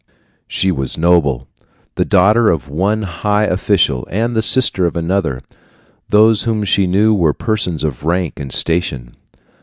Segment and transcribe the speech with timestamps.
[0.47, 1.47] She was noble,
[1.93, 5.41] the daughter of one high official and the sister of another.
[6.09, 9.15] Those whom she knew were persons of rank and station.